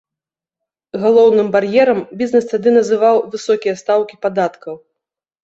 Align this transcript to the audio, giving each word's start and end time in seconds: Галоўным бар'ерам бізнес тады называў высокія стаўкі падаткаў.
Галоўным 1.03 1.47
бар'ерам 1.55 1.99
бізнес 2.21 2.49
тады 2.55 2.69
называў 2.79 3.15
высокія 3.37 3.77
стаўкі 3.83 4.15
падаткаў. 4.27 4.75